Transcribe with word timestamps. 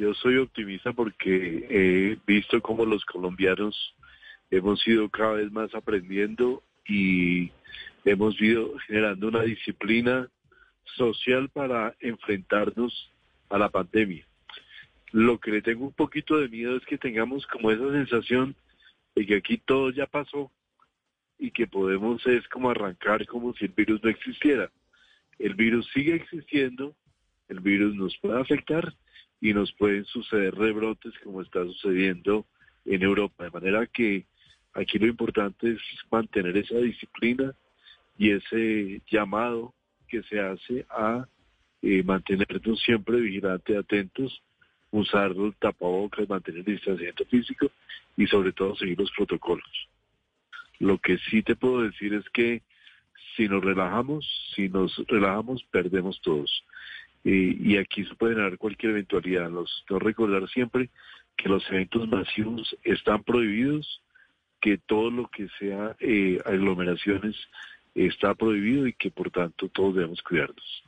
yo 0.00 0.14
soy 0.14 0.38
optimista 0.38 0.94
porque 0.94 1.66
he 1.68 2.18
visto 2.26 2.62
cómo 2.62 2.86
los 2.86 3.04
colombianos 3.04 3.94
hemos 4.50 4.86
ido 4.88 5.10
cada 5.10 5.32
vez 5.32 5.52
más 5.52 5.74
aprendiendo 5.74 6.62
y 6.88 7.50
hemos 8.06 8.40
ido 8.40 8.78
generando 8.86 9.28
una 9.28 9.42
disciplina 9.42 10.26
social 10.96 11.50
para 11.50 11.94
enfrentarnos 12.00 13.12
a 13.50 13.58
la 13.58 13.68
pandemia. 13.68 14.26
Lo 15.12 15.38
que 15.38 15.50
le 15.50 15.60
tengo 15.60 15.84
un 15.84 15.92
poquito 15.92 16.38
de 16.38 16.48
miedo 16.48 16.78
es 16.78 16.86
que 16.86 16.96
tengamos 16.96 17.46
como 17.48 17.70
esa 17.70 17.92
sensación 17.92 18.56
de 19.14 19.26
que 19.26 19.36
aquí 19.36 19.58
todo 19.58 19.90
ya 19.90 20.06
pasó 20.06 20.50
y 21.38 21.50
que 21.50 21.66
podemos 21.66 22.26
es 22.26 22.48
como 22.48 22.70
arrancar 22.70 23.26
como 23.26 23.52
si 23.52 23.66
el 23.66 23.72
virus 23.72 24.02
no 24.02 24.08
existiera. 24.08 24.70
El 25.38 25.54
virus 25.56 25.86
sigue 25.92 26.14
existiendo, 26.14 26.96
el 27.48 27.60
virus 27.60 27.94
nos 27.94 28.16
puede 28.16 28.40
afectar 28.40 28.94
y 29.40 29.54
nos 29.54 29.72
pueden 29.72 30.04
suceder 30.04 30.54
rebrotes 30.54 31.12
como 31.24 31.40
está 31.42 31.64
sucediendo 31.64 32.46
en 32.84 33.02
Europa. 33.02 33.44
De 33.44 33.50
manera 33.50 33.86
que 33.86 34.26
aquí 34.74 34.98
lo 34.98 35.06
importante 35.06 35.72
es 35.72 35.80
mantener 36.10 36.56
esa 36.56 36.76
disciplina 36.78 37.54
y 38.18 38.30
ese 38.32 39.02
llamado 39.10 39.74
que 40.08 40.22
se 40.24 40.40
hace 40.40 40.86
a 40.90 41.26
eh, 41.82 42.02
mantenernos 42.02 42.80
siempre 42.80 43.20
vigilantes, 43.20 43.76
atentos, 43.76 44.42
usar 44.90 45.30
el 45.30 45.54
tapabocas, 45.58 46.28
mantener 46.28 46.60
el 46.60 46.74
distanciamiento 46.76 47.24
físico 47.26 47.70
y 48.16 48.26
sobre 48.26 48.52
todo 48.52 48.76
seguir 48.76 48.98
los 48.98 49.10
protocolos. 49.12 49.88
Lo 50.78 50.98
que 50.98 51.18
sí 51.30 51.42
te 51.42 51.56
puedo 51.56 51.82
decir 51.82 52.12
es 52.14 52.28
que 52.30 52.62
si 53.36 53.48
nos 53.48 53.64
relajamos, 53.64 54.26
si 54.54 54.68
nos 54.68 54.96
relajamos, 55.06 55.64
perdemos 55.70 56.20
todos. 56.20 56.64
Y 57.22 57.76
aquí 57.76 58.04
se 58.04 58.14
puede 58.14 58.34
dar 58.34 58.56
cualquier 58.56 58.92
eventualidad. 58.92 59.50
No 59.50 59.98
recordar 59.98 60.48
siempre 60.48 60.88
que 61.36 61.48
los 61.48 61.68
eventos 61.70 62.08
masivos 62.08 62.76
están 62.82 63.22
prohibidos, 63.22 64.02
que 64.60 64.78
todo 64.78 65.10
lo 65.10 65.28
que 65.28 65.48
sea 65.58 65.96
eh, 66.00 66.38
aglomeraciones 66.44 67.36
está 67.94 68.34
prohibido 68.34 68.86
y 68.86 68.92
que 68.92 69.10
por 69.10 69.30
tanto 69.30 69.68
todos 69.68 69.94
debemos 69.94 70.22
cuidarnos. 70.22 70.84